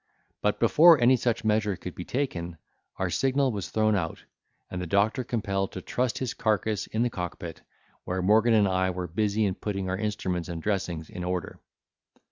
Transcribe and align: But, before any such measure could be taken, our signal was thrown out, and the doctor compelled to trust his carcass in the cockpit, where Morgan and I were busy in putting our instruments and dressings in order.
But, 0.41 0.59
before 0.59 0.99
any 0.99 1.15
such 1.15 1.43
measure 1.45 1.75
could 1.75 1.93
be 1.93 2.05
taken, 2.05 2.57
our 2.97 3.11
signal 3.11 3.51
was 3.51 3.69
thrown 3.69 3.95
out, 3.95 4.23
and 4.71 4.81
the 4.81 4.87
doctor 4.87 5.23
compelled 5.23 5.73
to 5.73 5.81
trust 5.83 6.17
his 6.17 6.33
carcass 6.33 6.87
in 6.87 7.03
the 7.03 7.09
cockpit, 7.11 7.61
where 8.03 8.23
Morgan 8.23 8.55
and 8.55 8.67
I 8.67 8.89
were 8.89 9.05
busy 9.05 9.45
in 9.45 9.53
putting 9.53 9.91
our 9.91 9.97
instruments 9.99 10.49
and 10.49 10.59
dressings 10.59 11.07
in 11.11 11.23
order. 11.23 11.59